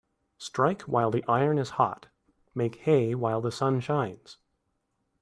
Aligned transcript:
Strike 0.39 0.81
while 0.87 1.11
the 1.11 1.23
iron 1.27 1.59
is 1.59 1.69
hot 1.77 2.07
Make 2.55 2.77
hay 2.77 3.13
while 3.13 3.39
the 3.39 3.51
sun 3.51 3.79
shines 3.81 4.39